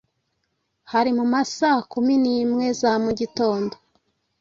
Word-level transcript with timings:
Hari 0.91 1.11
mu 1.17 1.25
ma 1.31 1.41
saa 1.57 1.81
kumi 1.91 2.13
n’imwe 2.23 2.65
za 2.79 2.91
mugitondo 3.03 3.75